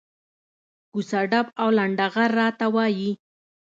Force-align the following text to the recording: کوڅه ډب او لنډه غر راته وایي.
کوڅه 0.91 1.19
ډب 1.31 1.47
او 1.61 1.67
لنډه 1.77 2.05
غر 2.13 2.29
راته 2.41 2.65
وایي. 2.75 3.11